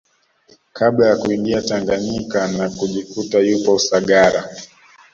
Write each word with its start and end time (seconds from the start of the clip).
Kabla 0.73 1.07
ya 1.07 1.15
kuingia 1.17 1.61
Tanganyika 1.61 2.47
na 2.47 2.69
kujikuta 2.69 3.39
yupo 3.39 3.73
Usagara 3.73 4.49